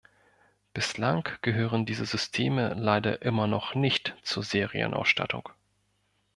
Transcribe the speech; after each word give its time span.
Bislang 0.73 1.29
gehören 1.43 1.85
diese 1.85 2.05
Systeme 2.05 2.73
leider 2.73 3.21
immer 3.21 3.45
noch 3.45 3.75
nicht 3.75 4.17
zur 4.23 4.41
Serienausstattung. 4.41 5.47